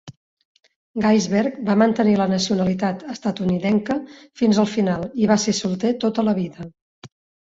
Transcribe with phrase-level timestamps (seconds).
[1.01, 3.97] Gaisberg va mantenir la nacionalitat estatunidenca
[4.41, 6.67] fins al final i va ser solter tota la vida.